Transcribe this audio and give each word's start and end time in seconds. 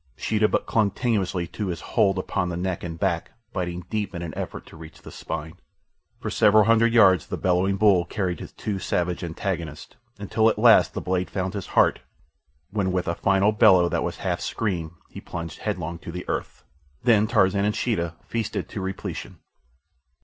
Sheeta 0.15 0.47
but 0.47 0.65
clung 0.65 0.89
tenaciously 0.89 1.45
to 1.49 1.67
his 1.67 1.81
hold 1.93 2.17
upon 2.17 2.49
the 2.49 2.57
neck 2.57 2.83
and 2.83 2.97
back, 2.99 3.33
biting 3.53 3.85
deep 3.91 4.15
in 4.15 4.23
an 4.23 4.33
effort 4.35 4.65
to 4.65 4.75
reach 4.75 5.03
the 5.03 5.11
spine. 5.11 5.59
For 6.19 6.31
several 6.31 6.63
hundred 6.63 6.91
yards 6.91 7.27
the 7.27 7.37
bellowing 7.37 7.77
bull 7.77 8.05
carried 8.05 8.39
his 8.39 8.51
two 8.51 8.79
savage 8.79 9.23
antagonists, 9.23 9.95
until 10.17 10.49
at 10.49 10.57
last 10.57 10.95
the 10.95 11.01
blade 11.01 11.29
found 11.29 11.53
his 11.53 11.67
heart, 11.77 11.99
when 12.71 12.91
with 12.91 13.07
a 13.07 13.13
final 13.13 13.51
bellow 13.51 13.87
that 13.89 14.01
was 14.01 14.17
half 14.17 14.39
scream 14.41 14.97
he 15.07 15.21
plunged 15.21 15.59
headlong 15.59 15.99
to 15.99 16.11
the 16.11 16.27
earth. 16.27 16.63
Then 17.03 17.27
Tarzan 17.27 17.63
and 17.63 17.75
Sheeta 17.75 18.15
feasted 18.27 18.69
to 18.69 18.81
repletion. 18.81 19.37